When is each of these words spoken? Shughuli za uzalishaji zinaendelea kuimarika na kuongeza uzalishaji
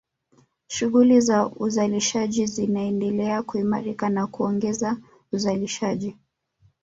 Shughuli 0.67 1.21
za 1.21 1.47
uzalishaji 1.49 2.45
zinaendelea 2.45 3.43
kuimarika 3.43 4.09
na 4.09 4.27
kuongeza 4.27 4.97
uzalishaji 5.31 6.17